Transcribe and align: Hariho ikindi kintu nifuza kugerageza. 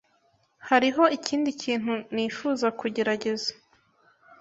Hariho 0.69 1.03
ikindi 1.17 1.49
kintu 1.61 1.93
nifuza 2.13 2.67
kugerageza. 2.79 3.49